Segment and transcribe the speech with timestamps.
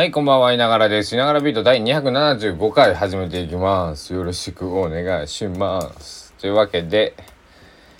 [0.00, 1.14] はい、こんばんは、いながらです。
[1.14, 4.14] いながらビート第275回始めていきます。
[4.14, 6.32] よろしくお願いします。
[6.38, 7.14] というわけで、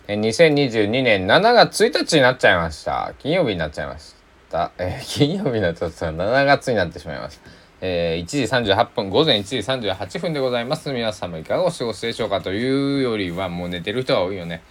[0.09, 3.13] え2022年7月1日になっちゃいました。
[3.19, 4.15] 金曜日になっちゃいまし
[4.51, 4.73] た。
[4.79, 7.51] えー 金曜日になっちゃった7月になってしまいました。
[7.83, 10.91] えー1時38分、午前1時38分でございます。
[10.91, 14.63] 皆様いかがお過ごしでしょうかというよりは、もう寝てる人が多いよね。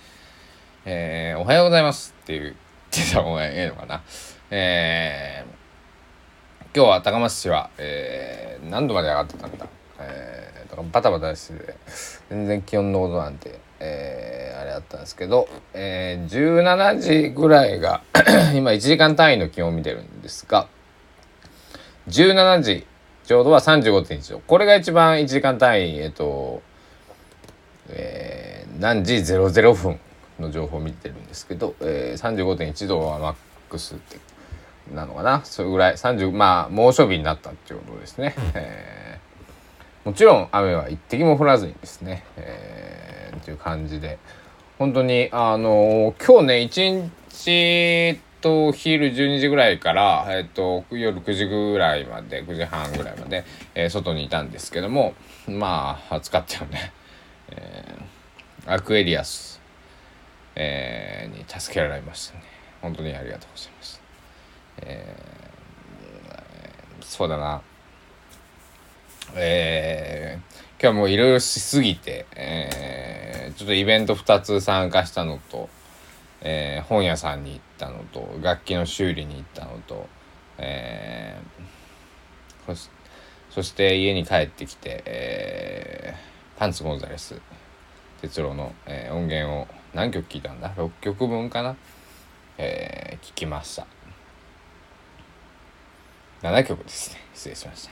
[0.84, 2.56] えーおはようございますっていう、
[2.92, 4.02] 言ってた方がええのかな。
[4.50, 5.59] えー
[6.76, 9.66] 今日は高松市は、えー何度まで上がってたんだ、
[10.00, 11.76] えー、バタバタしてて
[12.30, 18.04] 全然気温のことなんて、えーあれだったんですけど、えー17時ぐらいが
[18.54, 20.68] 今1時間単位の気温を見てるんですが
[22.08, 22.86] 17時
[23.24, 24.40] ちょうどは35.1度。
[24.42, 26.62] これが一番1時間単位えっと、
[27.88, 30.00] えー何時00分
[30.40, 33.36] の情報を見てるんですけど、えー、35.1度はマッ
[33.70, 34.20] クスって
[34.94, 35.42] なのかな。
[35.44, 39.30] それぐらい30まあ猛暑日になったっていうことですね、えー
[40.06, 44.18] もちろん雨は一滴も降らずにですね、えーっていう感じで。
[44.80, 46.92] 本当にあの今日ね一
[47.38, 53.44] 日と昼12時ぐらいから、えっと夜9時ぐらいまで9時半ぐらいまで、
[53.76, 55.14] えー外にいたんですけども
[55.48, 56.94] まあ暑かったよね、
[57.50, 59.60] えーアクエリアス、
[60.56, 62.44] えーに助けられましたね。
[62.82, 63.99] 本当にありがとうございます
[67.20, 67.62] そうだな。
[69.36, 75.68] えー今日はもういろいろしすぎて、えーちょっとイベント2つ参加したのと、
[76.40, 80.08] えー本屋さんに行ったのと楽器の修理に行ったのと、
[80.60, 82.90] えーそし
[83.50, 87.36] そして家に帰ってきて、えーパンツゴンザレス
[88.22, 91.76] 哲郎の、えー音源を何曲聴いたんだ？6曲分かな、
[92.58, 93.99] えー聞きました。
[96.42, 97.20] 7曲ですね。
[97.34, 97.92] 失礼しました。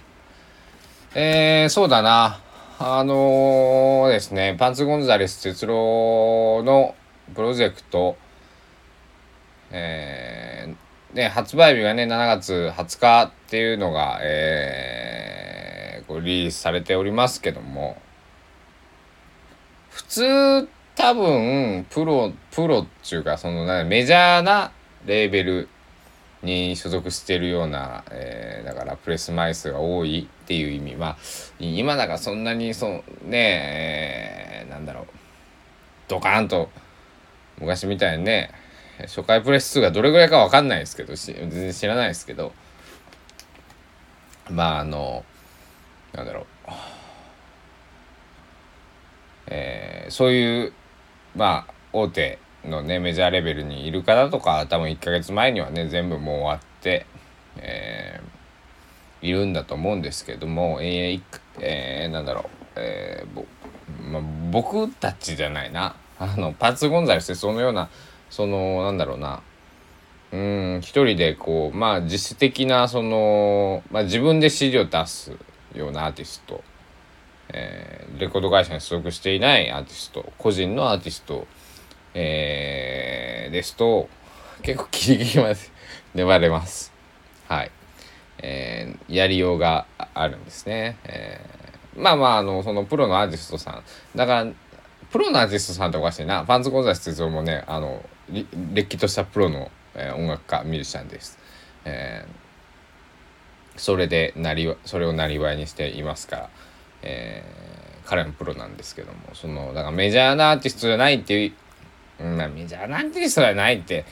[1.19, 2.39] えー、そうだな。
[2.79, 6.93] あのーですねパンツゴンザレス哲郎の
[7.33, 8.15] プロジェクト
[9.71, 18.01] えーね、発売日がね7月20日っていうのが、えーこリリースされておりますけども
[19.89, 24.71] 普通多分プロプロっていうかそのなメジャーな
[25.05, 25.69] レーベル
[26.43, 30.95] に所属してるような、えーだからプレス枚数が多いっていう意味。
[30.95, 31.17] まあ
[31.59, 32.91] 今だからそんなにそう
[33.27, 35.05] ね、えーなんだろう。
[36.07, 36.69] ドカーンと
[37.59, 38.51] 昔みたいにね
[39.01, 42.53] 初回プレス数がどれぐらいかわかんないですけどし全然知らないですけど。
[44.49, 45.25] まああの
[46.13, 46.45] なんだろう。
[49.47, 50.73] えーそういう
[51.35, 57.05] まあ大手のねメジャーレベルにいる方とか多分1ヶ月前にはね全部もう終わって、
[57.57, 58.37] えー
[59.21, 62.45] いるんだと思うんですけども、えーいくえーなんだろう、
[62.75, 63.45] えーぼ
[64.11, 65.95] ま、僕たちじゃないな。
[66.19, 67.89] あのパーツゴンザレスってそのような
[68.29, 69.41] そのなんだろうな。
[70.31, 75.31] うん一人でこうまあ自主的なその、まあ、自分で CD を出す
[75.73, 76.63] ようなアーティスト。
[77.49, 80.31] えーレコード会社に所属していないアーティスト。
[80.37, 81.45] 個人のアーティスト、
[82.19, 84.09] えーですと
[84.63, 85.55] 結構ギリギリまで
[86.15, 86.91] 粘れます。
[87.47, 87.71] はい、
[88.39, 89.85] えーやりようが
[90.15, 93.83] あるんですね、えーまあまああのそのプロのアーティストさん。
[94.15, 94.51] だから
[95.11, 96.43] プロのアーティストさんとおかしいな。
[96.43, 98.03] パンツゴンザレス哲夫もねあの
[98.73, 101.37] れっきとしたプロの、えー音楽家ミュージシャンです、
[101.85, 106.49] えーそれでなりそれをなりわいにしていますから、
[107.03, 109.19] えー彼もプロなんですけども。
[109.33, 111.53] そのだからメジャーなアーティストじゃないっていう、
[112.19, 114.05] まあ、メジャーなアーティストじゃないって。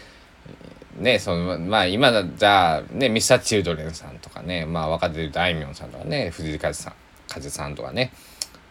[0.98, 6.94] ねそのまあ今だじゃあねミスターチルドレンさんとかねまあ若手で言うとあいみょんさんとかね藤井風さん
[7.28, 8.14] 風さんとかね、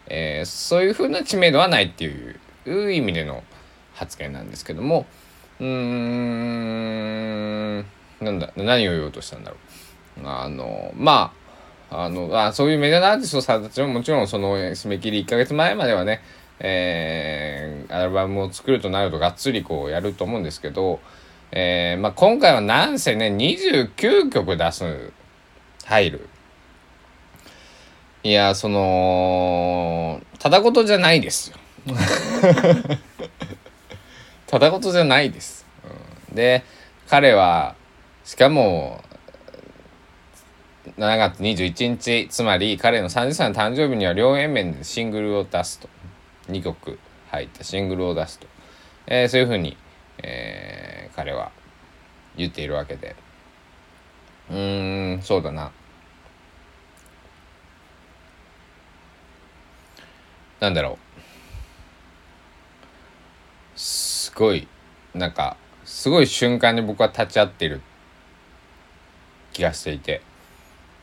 [0.07, 2.35] えーそういうふうな知名度はないってい
[2.65, 3.43] う意味での
[3.93, 5.05] 発言なんですけども。
[5.59, 7.77] うーん
[8.21, 9.57] なんだ何を言おうとしたんだろ
[10.21, 10.27] う。
[10.27, 11.31] あのま
[11.91, 16.21] ああのあそういうメジャーアーティストさんたちももちろんその締め切り1ヶ月前まではね、
[16.59, 20.99] えーアルバムを作るとなるとがっつりこうやると思うんですけど、
[21.51, 25.11] えーまあ、今回はなんせね29曲出す
[25.85, 26.27] 入る。
[28.23, 31.57] いやそのただ事じゃないですよ。
[34.47, 35.65] ただ事じゃないです、
[36.29, 36.35] うん。
[36.35, 36.63] で
[37.07, 37.75] 彼は
[38.23, 39.03] しかも
[40.97, 45.87] 7月21日つまり彼の30歳の誕生日には両 A 面でシングルを出すと。
[46.49, 46.99] 2曲
[47.31, 48.47] 入ったシングルを出すと、
[49.07, 49.77] えー、そういうふうに、
[50.19, 51.51] えー、彼は
[52.37, 53.15] 言っているわけで。
[54.49, 55.71] うーんそうだな。
[60.59, 60.97] なんだろ
[63.75, 63.79] う。
[63.79, 64.67] すごい
[65.13, 67.81] なんかすごい瞬間に僕は立ち会ってる
[69.53, 70.21] 気がしていて、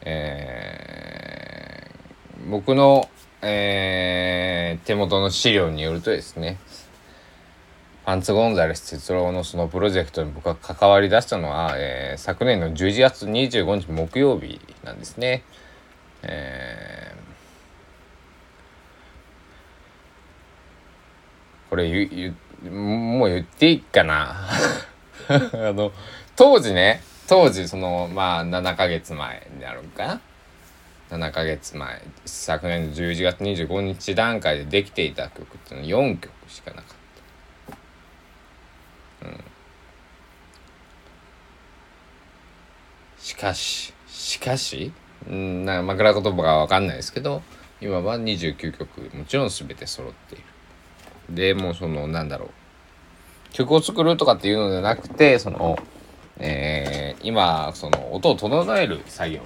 [0.03, 3.09] えー、僕の
[3.43, 6.59] えー、手元の資料によるとですね
[8.05, 15.45] パンツ・ゴンザレス哲郎のそのプロジェクトに僕が関わり出したのは、えー、昨年の11月25日木曜日なんですね。
[16.25, 22.37] えー、これ言
[22.73, 24.49] もう言っていいかな？
[25.29, 25.93] あの
[26.35, 30.21] 当時ね当時そのまあ7ヶ月前になるんかな？
[31.13, 36.85] 7ヶ月前昨年の11月25日段階でできていた曲っていうのは4曲しかなかっ
[39.21, 39.27] た。
[39.29, 39.45] うん
[43.19, 44.91] しかししかし
[45.29, 47.43] うんな枕言葉が分かんないですけど
[47.83, 50.45] 今は29曲もちろん全て揃っている。
[51.29, 55.77] でもそのなんだろう曲を作るとかっていうのではなくてその、
[56.39, 59.43] えー、今その音を整える作業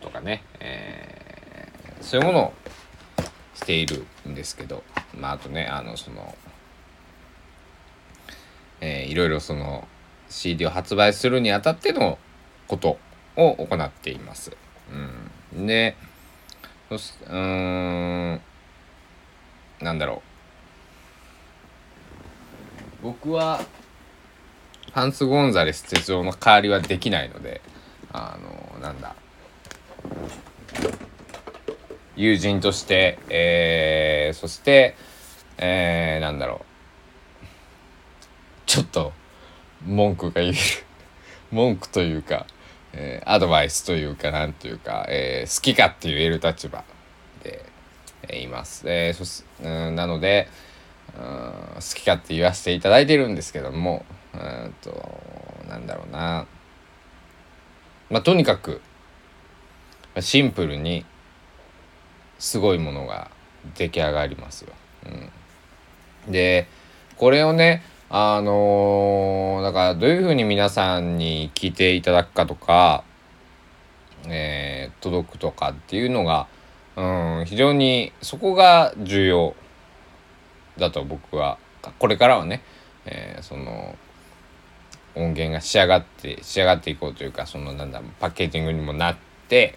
[0.00, 2.52] とかね、えー、そういうものを
[3.54, 4.82] しているんですけど、
[5.14, 6.34] まあ、あとねあのその
[8.80, 9.86] えー、いろいろその
[10.28, 12.18] CD を発売するにあたっての
[12.66, 12.98] こと
[13.36, 14.56] を行っています。
[15.54, 15.96] うん、で
[16.88, 18.40] そしうん
[19.80, 20.22] なんだろ
[23.02, 23.02] う。
[23.02, 23.60] 僕は
[24.92, 27.60] ハンス・ゴンザレス哲夫の代わりはできないので
[28.12, 28.36] あ
[28.74, 29.14] のなんだ。
[32.16, 34.96] 友人として、えー、そして、
[35.56, 36.68] えー、なんだろう。
[38.66, 39.12] ちょっと
[39.86, 40.58] 文句が言える。
[41.50, 42.46] 文句というか、
[42.92, 46.84] えー、アドバイスというかなんというか、えー、好きかって言える立場
[47.42, 47.64] で、
[48.22, 48.82] えー、います。
[48.86, 50.48] えー、そしうんなので
[51.16, 55.20] うん好きかって言わせていただいてるんですけどもうんと
[55.68, 56.46] なんだろうな。
[58.10, 58.80] まあとにかく
[60.20, 61.04] シンプルに
[62.38, 63.30] すごいものが
[63.76, 64.72] 出来上がりますよ。
[66.26, 66.66] うん、で
[67.16, 73.04] これをねあのー、だからどういうふうに皆さんに聞いていただくかとか、
[74.26, 76.46] えー、届くとかっていうのが、
[76.96, 79.54] うん、非常にそこが重要
[80.78, 81.58] だと僕は
[81.98, 82.62] これからはね、
[83.04, 83.94] えー、その
[85.14, 89.16] 音源が仕上がって仕上がっていこうというかそのなんだパッケージングにもなっ
[89.48, 89.76] て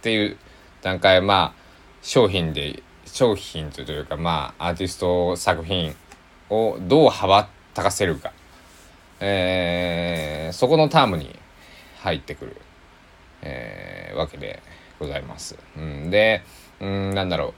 [0.00, 0.38] っていう
[0.80, 1.54] 段階まあ
[2.00, 5.94] 商品で商品というかまあアーティスト作品
[6.48, 8.32] をどう羽ばたかせるか、
[9.20, 11.38] えー、そこのタームに
[11.98, 12.56] 入ってくる、
[13.42, 14.62] えー、わけで
[14.98, 15.58] ございます。
[15.76, 16.42] うん、で、
[16.80, 17.54] うん、なんだろう。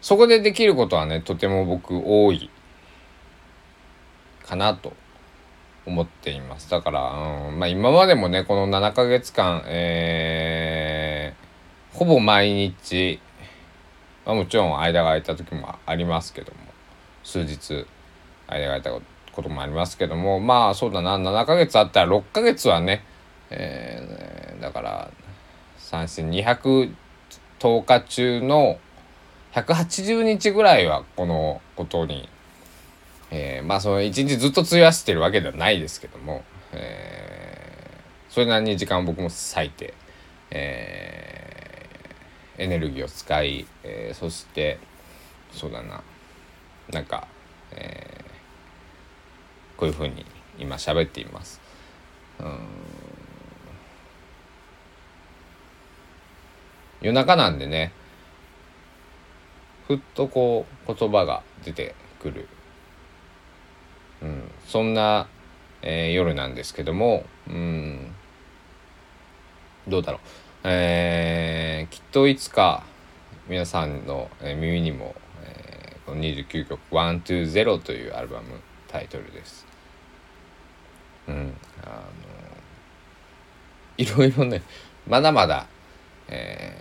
[0.00, 2.50] そこでできることはね、とても僕多い
[4.44, 4.92] かなと
[5.86, 6.70] 思っています。
[6.70, 13.20] だから、うん、まあ今までもね、この7ヶ月間、えー、ほぼ毎日、
[14.24, 16.58] まあ、もちろん間が空いた時もありますけども
[17.24, 17.86] 数日
[18.46, 18.90] 間が空いた
[19.32, 23.04] こともありますけどもまあそうだな7ヶ月あったら6ヶ月はね、
[23.50, 25.10] えー、だから
[25.76, 26.94] 三振210
[27.84, 28.78] 日中の
[29.52, 32.26] 180日ぐらいはこのことに、
[33.32, 39.94] えー、まあその一日ずっと費やしてるわけではないですけども、えー、それなりに時間を僕も割いて、
[40.50, 41.32] えー
[42.58, 44.78] エネルギーを使い、えー、そして
[45.52, 46.02] そうだな
[46.92, 47.26] なんか、
[47.72, 50.24] えー、こういうふうに
[50.58, 51.60] 今喋っています。
[52.38, 52.58] うん
[57.00, 57.92] 夜中なんでね
[59.88, 62.48] ふっとこう言葉が出てくる、
[64.72, 65.26] そんな、
[65.82, 68.14] えー、夜なんですけども、うん、
[69.86, 70.20] どうだろう。
[70.64, 72.82] えー、きっといつか
[73.48, 75.14] 皆さんの耳にも、
[75.44, 79.66] えー、この29曲「120」というアルバムタイトルです。
[81.28, 81.94] うん、あの
[83.98, 84.62] いろいろね
[85.06, 85.66] まだまだ、
[86.28, 86.74] え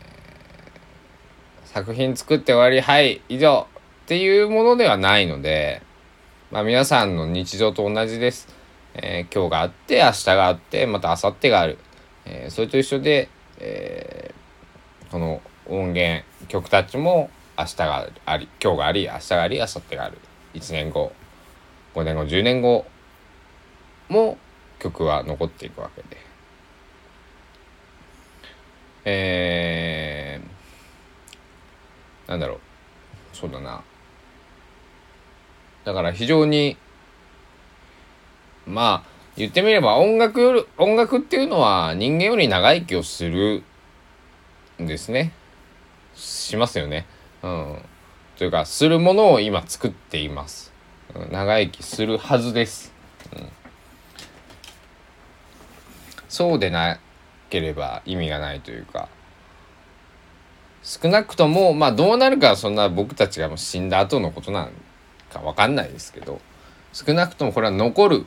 [1.65, 3.67] ー、作品作って終わりはい以上
[4.05, 5.81] っていうものではないので、
[6.51, 8.47] まあ、皆さんの日常と同じです。
[8.93, 11.77] えー、今日があって明日があってまた明後日がある、
[12.25, 13.29] えー、それと一緒で
[13.63, 20.17] えー、この音源曲たちも明日があり今日があり明日があり明後日がある
[20.55, 21.13] 1年後
[21.93, 22.85] 5年後10年後
[24.09, 24.37] も
[24.79, 26.17] 曲は残っていくわけで。
[29.03, 30.51] えー
[32.29, 32.59] なんだろう
[33.33, 33.83] そうだな
[35.85, 36.77] だから非常に
[38.65, 43.63] まあ言ってみれば音楽より音楽っていうのは人間より長生きをする
[44.81, 45.31] んですね。
[46.15, 47.05] しますよね。
[47.41, 47.77] うん。
[48.37, 50.73] というかするものを今作っています、
[51.29, 52.91] 長生きするはずです、
[53.35, 53.47] うん、
[56.27, 56.99] そうでな
[57.51, 59.09] ければ意味がないというか。
[60.83, 64.71] 少なくともまあどうなるかはそんな僕たちがもう死んだ後のことなん
[65.31, 66.39] か分かんないですけど
[66.93, 68.25] 少なくともこれは残る。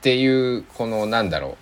[0.00, 1.56] っていうこのなんだろ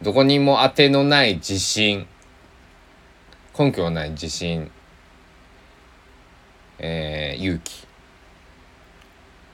[0.00, 0.04] う。
[0.04, 2.06] どこにも当てのない自信。
[3.58, 4.70] 根拠のない自信、
[6.78, 7.86] えー、勇気。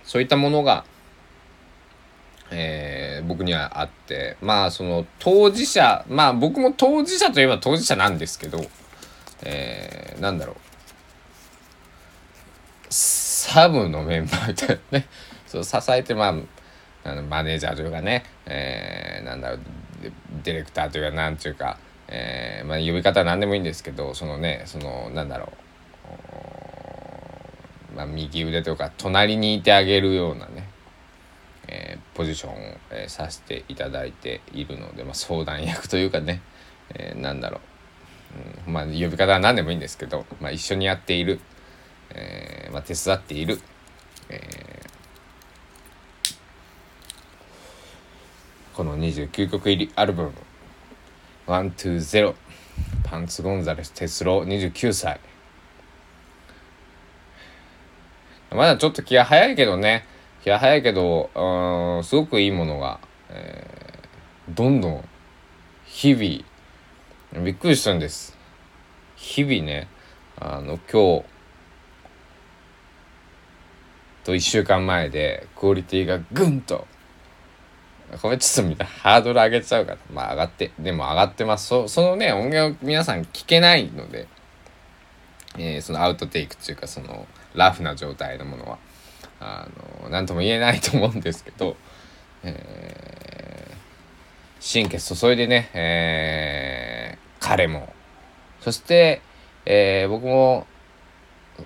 [0.05, 0.85] そういったものが
[2.51, 4.37] えー、僕にはあって。
[4.41, 8.65] まあその当事者まあ僕も当事者といえば当事者なんですけど、
[9.43, 10.57] えー、なんだろう。
[12.89, 15.07] サブのメンバーみたいなね。
[15.47, 16.35] そう支えてまあ
[17.09, 19.61] あのマネージャーというかね、えー、なんだろう。
[20.43, 25.51] ディレクターというかなんていうか、えー、まあ、呼び方は何でもいいんですけどそのねそのなんだろ
[27.93, 30.75] う、まあ、右腕というか隣にいてあげるようなね。
[31.67, 32.57] えー、ポジションを、
[32.91, 36.41] えー、させていただいているので、まあ、相談役というかね、
[36.95, 37.61] えー、なんだろう、
[38.67, 41.41] うん、まあ呼び方は何でもいいんですけど、まあ、一緒にやっている、
[42.11, 43.61] えーまあ、手伝っている、
[44.29, 50.33] えー、この29曲入りアルバム
[51.47, 52.35] 「120
[53.05, 55.21] パンツ・ゴンザレス・テスロー29歳」
[58.51, 60.07] まだちょっと気が早いけどね。
[60.47, 63.01] いや早いけどうんすごくいいものが、
[63.31, 65.09] えー、どんどん
[65.87, 66.45] 日々
[67.43, 68.37] びっくりしたんです
[69.17, 69.89] 日々ね
[70.39, 71.25] あの今日
[74.25, 76.87] と1週間前でクオリティがぐんと
[78.23, 84.29] これちょっとみんなハードル上げちゃうからまあ上がってでも上がってますそそのね音源を皆さん聞けないので、
[85.59, 88.79] えー、そのアウトテイクっていうかそのラフな状態のものは。
[89.41, 89.69] あ
[90.03, 91.77] の何とも言えないと思うんですけど、
[92.43, 97.93] えー、神経注いでね、えー、彼も
[98.63, 99.21] そして、
[99.67, 100.67] えー、僕も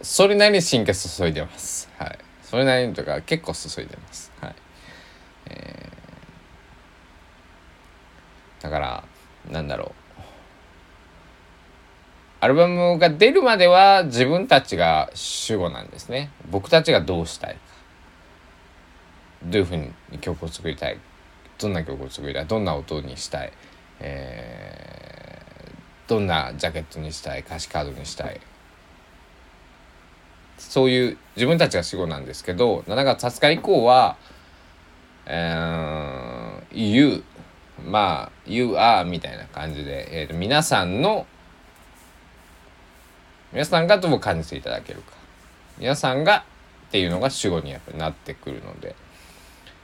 [0.03, 1.89] それなりに神経注いでます。
[1.97, 2.19] はい。
[2.43, 4.33] それなりにとか結構注いでます。
[4.41, 4.55] はい。
[5.47, 9.05] えー、だから
[9.53, 10.23] なんだろう
[12.41, 16.31] アルバムが出るまでは自分たちが主語なんですね。
[16.51, 17.61] 僕たちがどうしたいか。
[19.45, 20.99] どういうふうに曲を作りたい。
[21.61, 22.47] どんな曲を作りたい。
[22.47, 23.53] どんな音にしたい。
[24.01, 24.78] え、
[26.09, 27.41] どんなジャケットにしたい。
[27.41, 28.41] 歌詞カードにしたい。
[30.59, 34.17] そういう自分たちが主語なんですけど、7月20日以降は、
[35.27, 37.23] えー、You
[37.85, 41.27] まあ You are みたいな感じで、えーと皆さんの
[43.53, 45.13] 皆さんがどう感じていただけるか
[45.79, 46.45] 皆さんが
[46.89, 48.95] っていうのが主語にやっぱりなってくるので、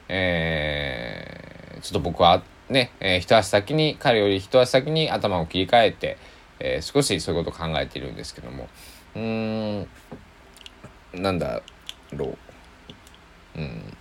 [0.08, 6.16] えー、ちょっと僕はね、えー、一足先に彼より一足先に頭を切り替えて、
[6.58, 8.68] えー、少しそういうことを考えているんですけども
[9.14, 9.88] うーん
[11.14, 11.62] なんだ
[12.12, 12.36] ろ
[13.56, 13.96] ううん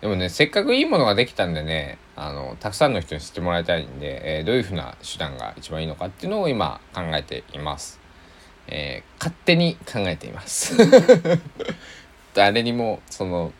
[0.00, 7.98] でもねせっかくいいものができたんでねあのたくさんの人に知ってもらいたいんで、えー、どういうふうな手段が一番いいのかっていうのを今考えています。
[8.68, 10.76] えー、勝手に考えています。
[12.34, 13.52] 誰にもその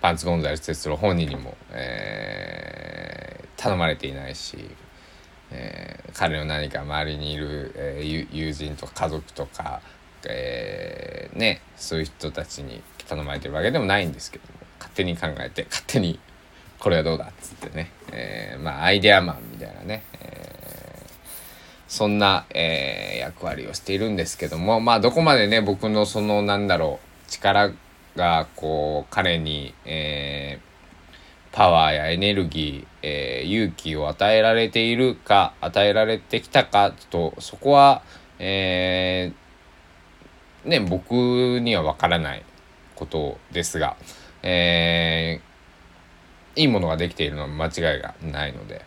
[0.00, 4.58] パンツゴンザレス・テスロ本人にも、えー、頼まれていないし、
[5.50, 9.80] えー、彼の何か周りにいる、えー、友人とか家族とか、
[10.28, 16.18] えー、ねそういう人たちに頼まれてるわけでもないんですけども勝手に考えて勝手に
[16.78, 21.10] これはどうだっつってね、えー、まあアイデアマンみたいなね、えー、
[21.88, 27.72] そんな、えー、役割をしているんですけどもまあどこまでね僕のそのなんだろう力
[28.16, 38.02] がこう彼に、えー、パワーやエネルギー、えー、勇気を与えられているか与えられてきたかとそこは、
[38.38, 41.12] えー、ね僕
[41.60, 42.42] には分からない
[42.94, 43.96] ことですが。
[44.48, 45.40] え、
[46.54, 48.84] いいものができているのは間違いがないので、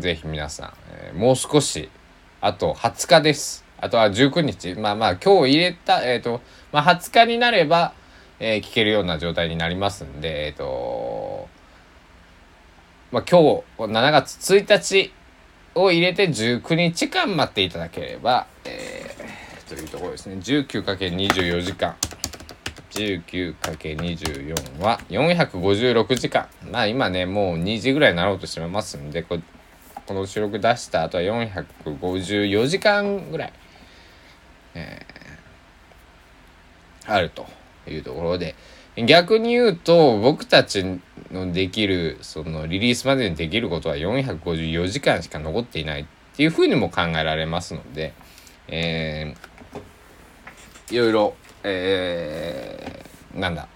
[0.00, 1.88] ぜひ皆さん、え、もう少し、
[2.40, 3.64] あと20日です。
[3.78, 4.74] あとは19日。
[4.74, 6.40] まあまあ、今日入れた、えっ、と、
[6.72, 7.92] まあ20日になれば、
[8.38, 11.48] えー、聞けるような状態になりますんで、えっ、ー、と、
[13.10, 15.12] まあ、今日7月1日
[15.74, 20.36] を入れて19日間待っていただければ、えー、というところですね。
[20.36, 21.96] 19×24 時間。
[22.90, 26.48] 19×24 は456時間。
[26.70, 29.38] まあ今ねもう2時ぐらいになろうとしてますんでこ
[30.06, 33.52] この収録出した後は454時間ぐらい、
[34.74, 37.46] えー、あると。
[37.90, 38.54] いうところで
[38.96, 41.00] 逆に言うと僕たち
[41.30, 48.14] のできるそのリリースまでにできることは454時間しか残っていないっていうふうにも考えられますので、
[48.68, 53.68] えー、いろいろ、えー、なんだ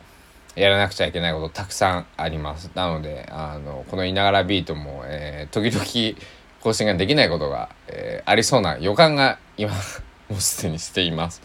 [0.57, 2.71] やらなくちゃいけないことたくさんあります。
[2.75, 6.19] なので、あの、このいながらビートも、えー、時々
[6.61, 9.73] 更新ができないことが、えー、ありそうな予感が今、
[10.29, 11.41] もうすでにしています。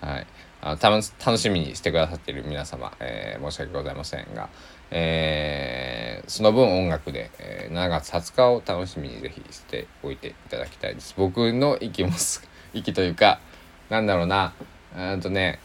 [0.00, 0.26] はい。
[0.60, 1.02] あた楽
[1.38, 4.48] しみにしてくださっている皆様、えー、申し訳ございませんが、
[4.90, 11.14] えー、その分音楽で、えー、7月20日を楽しみにぜひしておいていただきたいです。
[11.16, 12.10] 僕の息も
[12.74, 13.40] 息というか、
[13.88, 14.52] なんだろうな、
[14.96, 15.60] うんとね、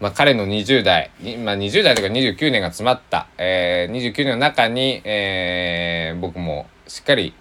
[0.00, 1.10] まあ、彼の20代、
[1.44, 7.34] まあ、20代とか29年が詰まった、えー、29年の中に、えー、僕もしっかり、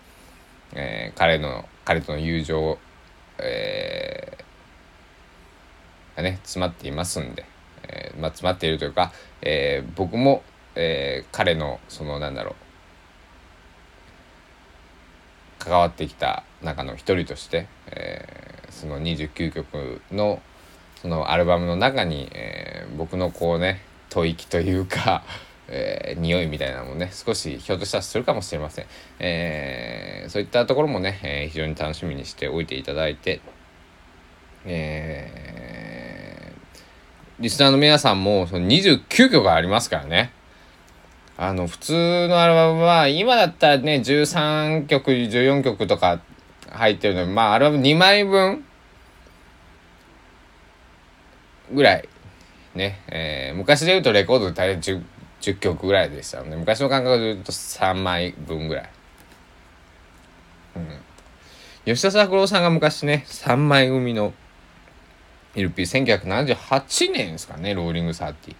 [0.73, 2.77] えー、彼の彼との友情を、
[3.39, 4.43] えー、
[6.15, 7.45] がね詰まっていますんで、
[7.83, 10.43] えーまあ、詰まっているというか、えー、僕も、
[10.75, 12.55] えー、彼のそのなんだろう
[15.63, 20.41] 関わってきた中の一人として、えー、その29曲の
[21.01, 23.81] そのアルバムの中に、えー、僕のこうね
[24.13, 25.23] 吐息というか
[25.73, 28.85] えー、匂いみたいなのもね少しひょっとしたらするかもしれません、
[29.19, 33.39] えー、そういったところもね、え、非常に楽しみにしておいていただいて、
[34.65, 35.50] え、
[37.41, 40.31] リスナーの皆さんもその29曲ありますからね。
[41.37, 46.21] あの普通のアルバムは今だったらね13曲14曲とか
[46.69, 48.63] 入ってるのでまあアルバム2枚分
[51.73, 52.07] ぐらい
[52.75, 55.03] ね、えー、昔で言うとレコードで大体 10,
[55.41, 56.55] 10曲ぐらいでしたね。
[56.55, 58.89] 昔の感覚で言うと3枚分ぐらい、
[60.75, 60.85] うん、
[61.85, 64.31] 吉田拓郎さんが昔ね3枚組の
[65.55, 68.55] LP1978 年ですかねローリングサーティ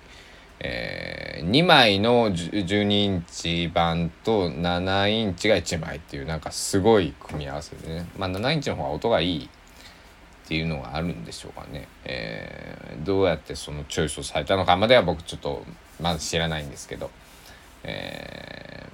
[0.64, 8.08] えー、2枚の12インチ版と7インチが1枚っていうなんかすごい組み合わせでね。
[8.16, 9.50] まあ7インチの方が音がいいっ
[10.48, 14.78] ていうのがあるんでしょうかね、えー、どうやってそのチョイスをされたのか。
[14.78, 15.66] までは僕ちょっと
[16.00, 17.10] まだ知らないんですけど。
[17.84, 18.86] え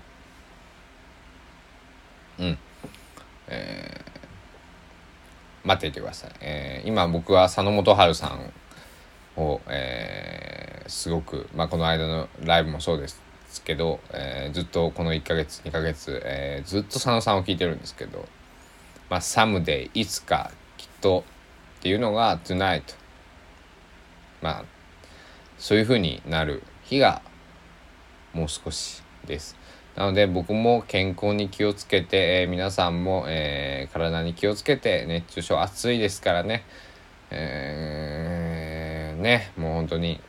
[2.39, 2.57] ー、うん。
[3.49, 4.16] えー、
[5.67, 8.53] 待っていてください、えー、今僕は佐野元春さん
[9.39, 13.21] を、えー、すごく、まあ、この間のライブもそうです
[13.65, 18.25] けど、えー、ずっとこの1ヶ月2ヶ月、えー、ずっと佐野さんを聴いてるんですけど
[19.09, 21.25] 「まあ、サムデイいつかきっと」
[21.79, 22.95] っていうのが「Tonight」
[24.41, 24.65] まあ
[25.57, 27.21] そういう風になる日が
[28.33, 29.56] もう少しです。
[29.97, 36.63] なので僕も健康に気をつけて、えー、皆さんも、えー、体に気をつけて熱中症暑いですからね、
[37.31, 40.21] えー、ねもう本当に、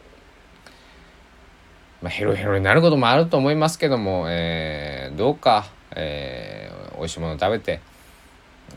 [2.01, 7.83] まあ、ヘロヘロになることもあると思いますけども、えどうか、えー、美味しいもの食べて、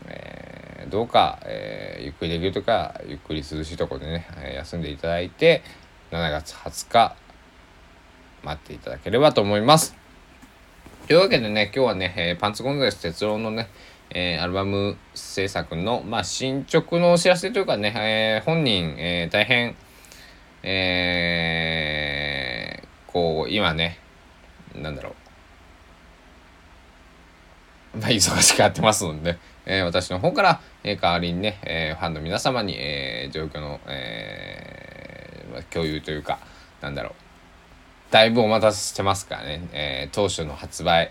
[0.08, 4.26] えどうか、え、ゆっくりできるとかゆっくり涼しいところでね、
[4.56, 5.62] 休んでいただいて
[6.10, 7.16] 7月20日
[8.44, 10.01] 待っていただければと思います。
[11.06, 13.68] というわけでね今日はね、えー、パンツゴンザレス哲郎のね
[14.14, 19.74] えー、アルバム制作の、まあ、進捗のお知らせというかね、えー、本人、えー、大変、
[20.62, 23.98] えー、こう、今ね、
[24.74, 25.14] なんだろ
[27.94, 36.38] う、まあ、忙しくやってますので、ね、え、私の方から、えー、代わりにね、えー、ファンの皆様に、えー、状況の、えー、共有というか、
[36.82, 37.12] なんだろう、
[38.12, 41.10] だいぶお待たせしてますからね、えー、当初の発売、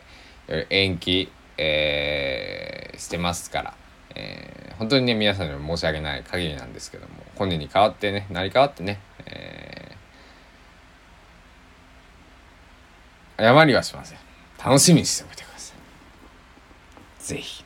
[0.69, 3.73] 延期、えー、してますから、
[4.13, 14.19] えー、本当にね、皆さんには申し訳ない限りなんですけども、本人に代わってね、成り代わってね、えー、謝りはしません。
[14.63, 17.23] 楽しみにしておいてください。
[17.23, 17.65] ぜひ。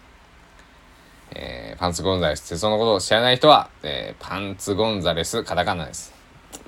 [1.31, 6.14] えー、パンツゴンザレス、鉄道のことを知らない人は、えー、パンツゴンザレス、カタカナです。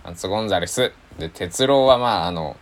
[0.07, 0.93] パンツゴンザレス。
[1.19, 2.55] で、鉄郎はまあ、あの、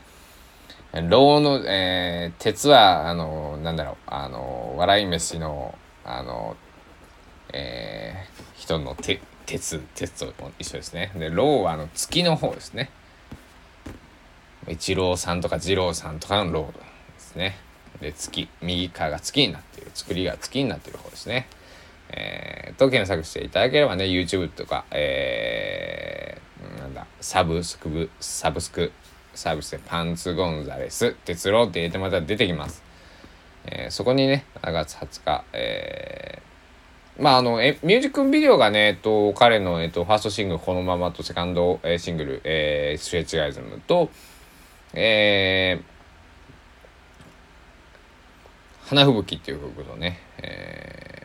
[0.93, 6.57] 牢の、えー、鉄は、あの、なんだろう、あの、笑い飯の、あの、
[7.53, 11.11] えー、人のて鉄、鉄と一緒ですね。
[11.13, 12.89] で、牢は、あの、月の方ですね。
[14.67, 17.57] 一郎さんとか二郎さんとかの牢ですね。
[18.01, 21.47] で月右側が月になっている作りが月になっている方ですね。
[22.09, 28.91] えー、と検索していただければね YouTube とか、えー、なんだサブスクブサブスク
[29.35, 32.81] サービスでパンツゴンザレス鉄郎って入れてもらった出てきます。
[33.67, 44.09] えー、そこにね7月20日、えー、まああのえミュージックビデオがね、えっと、彼の、えっと、ファーストシングル「このまま」とセカンド、えー、シングル「えー、スレッチガイズムと」
[44.93, 45.83] えー、
[48.87, 51.23] 花吹雪っていう曲とね、え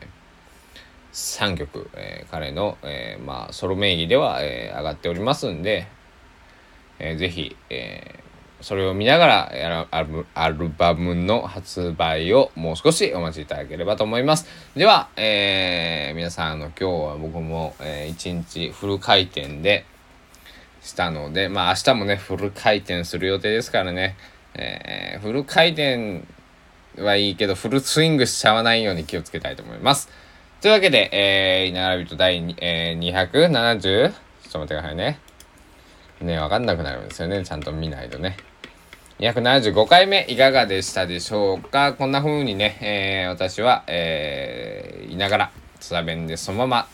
[1.13, 5.87] 3曲、えー、彼の、えー、まあ、ソロ名義では、えー、上がっておりますんで、
[6.99, 14.47] えー、ぜひ、えー、それを見ながらアルアルバムの発売をもう少しお待ちいただければと思います。
[14.75, 19.85] では、えー、皆さんあの今日は僕も、えー、一日フル回転で、
[20.81, 24.15] したので、まあ明日もね、フル回転する予定ですからね、
[24.53, 26.23] えー、フル回転
[26.97, 30.09] はいいけど、フルスイングしちゃわないように気をつけたいと思います。
[30.61, 34.11] というわけで、えー、稲並と第、えー、270?
[34.11, 35.19] ちょっと待ってくださいね。
[36.21, 37.43] ね、わかんなくなるんですよね。
[37.43, 38.37] ちゃんと見ないとね。
[39.17, 41.93] 275回目いかがでしたでしょうか？
[41.93, 46.87] こんな風にね、えー、私は、えー、いながら、津田弁でそのまま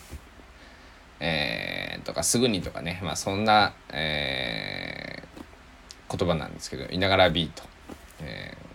[1.20, 7.64] えー、とかすぐにとかね、まあそんな、えー、言葉なんですけど、いながらビート、
[8.22, 8.67] えー、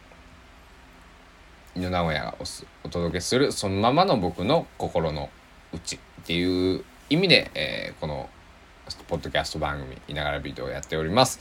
[1.76, 2.36] 井野直哉が
[2.84, 5.30] お届けするそのままの僕の心の
[5.74, 8.30] 内っていう意味で、えー、この
[9.08, 11.40] ポッドキャスト番組いながらビートをやっております。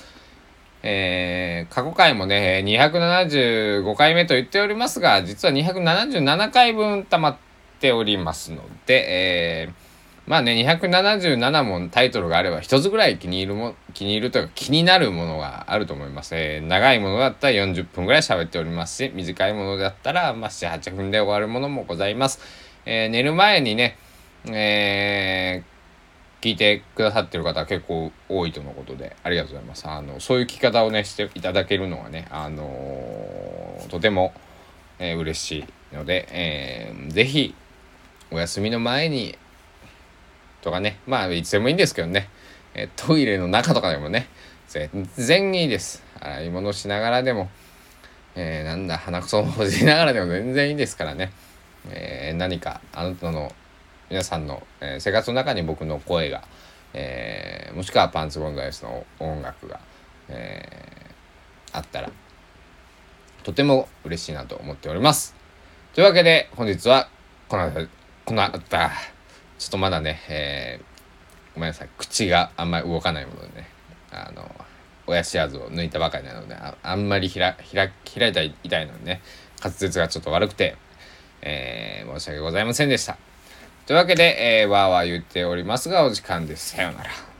[0.85, 7.37] えー、過去回もね、275回目と言っておりますが、実は277回分溜まっ
[7.79, 9.82] ておりますので、えー
[10.27, 16.37] まあね、277もタイトルがあれば一つぐらい気に入るも、気に入るというか気になるものがあると思います。
[16.37, 22.41] えー、長いものだったら40分ぐらい喋っておりますし、短いものだったら、まあ、7、8分で終わるものもございます。
[22.87, 23.99] えー、寝る前にね、
[24.47, 29.89] えー、聞いてくださってる方結構多いとのことで、ありがとうございます。
[29.89, 34.33] あの、そういう聞き方をね、していただけるのはね、あの、とても、
[35.01, 37.57] えー、嬉しいので、えー、ぜひ、
[38.31, 39.37] お休みの前に
[40.63, 40.99] とかね。
[41.07, 42.29] まあいつでもいいんですけどね、
[42.75, 44.29] えトイレの中とかでもね。
[44.73, 46.03] 全然いいです。
[46.19, 47.51] 洗い物しながらでも、
[48.35, 51.31] えー、なんだ鼻くそをほじりながらでも 全然いいですからね、
[51.91, 53.53] えー、何かあなたの
[54.09, 56.45] 皆さんの、えー、生活の中に僕の声が、
[56.95, 59.81] えー、もしくはパンツゴンザイスの音楽が、
[60.29, 62.11] えー、あったら
[63.43, 65.35] とても嬉しいなと思っております。
[65.95, 67.09] というわけで本日は
[67.49, 67.71] この
[68.25, 68.59] この後
[69.63, 73.69] ちょっとまだね、えー、ごめんなさい、口があんまり動かないものでね、
[74.11, 74.53] あの、
[75.07, 79.23] 親知らずを抜いたばかりなので、ああんまり開開開いた痛いのでね、
[79.63, 80.75] 滑舌がちょっと悪くて、
[81.43, 83.17] えー、申し訳ございませんでした。
[83.87, 86.71] というわけで、えー、わーわー言っておりますが、お時間です。
[86.75, 87.32] さようなら。